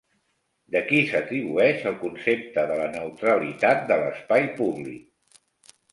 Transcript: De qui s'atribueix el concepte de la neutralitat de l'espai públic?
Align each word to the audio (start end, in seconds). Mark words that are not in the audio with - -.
De 0.75 0.79
qui 0.87 1.01
s'atribueix 1.09 1.83
el 1.91 1.99
concepte 1.99 2.63
de 2.71 2.79
la 2.81 2.87
neutralitat 2.97 3.87
de 3.93 3.99
l'espai 4.03 4.51
públic? 4.61 5.41